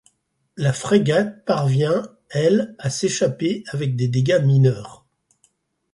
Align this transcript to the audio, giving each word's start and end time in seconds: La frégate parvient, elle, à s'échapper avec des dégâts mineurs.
La 0.57 0.73
frégate 0.73 1.45
parvient, 1.45 2.01
elle, 2.31 2.73
à 2.79 2.89
s'échapper 2.89 3.63
avec 3.67 3.95
des 3.95 4.07
dégâts 4.07 4.41
mineurs. 4.43 5.05